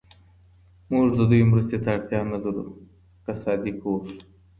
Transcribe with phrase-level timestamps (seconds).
[0.91, 2.65] موږ د دوی مرستې ته اړتیا نه لرو
[3.23, 4.17] که صادق واوسو.